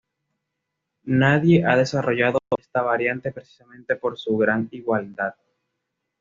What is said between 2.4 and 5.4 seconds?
esta variante precisamente por su gran igualdad.